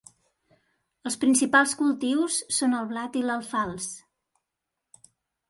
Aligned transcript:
Els 1.09 1.17
principals 1.23 1.75
cultius 1.81 2.39
són 2.61 2.73
el 2.79 2.89
blat 2.93 3.21
i 3.21 3.25
l'alfals. 3.27 3.93